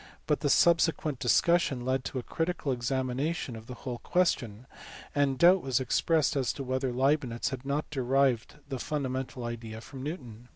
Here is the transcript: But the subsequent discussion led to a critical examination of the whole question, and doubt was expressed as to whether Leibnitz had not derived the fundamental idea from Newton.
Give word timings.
But 0.25 0.39
the 0.39 0.49
subsequent 0.49 1.19
discussion 1.19 1.85
led 1.85 2.03
to 2.05 2.17
a 2.17 2.23
critical 2.23 2.71
examination 2.71 3.55
of 3.55 3.67
the 3.67 3.75
whole 3.75 3.99
question, 3.99 4.65
and 5.13 5.37
doubt 5.37 5.61
was 5.61 5.79
expressed 5.79 6.35
as 6.35 6.51
to 6.53 6.63
whether 6.63 6.91
Leibnitz 6.91 7.49
had 7.49 7.65
not 7.67 7.87
derived 7.91 8.55
the 8.67 8.79
fundamental 8.79 9.43
idea 9.43 9.79
from 9.79 10.01
Newton. 10.01 10.49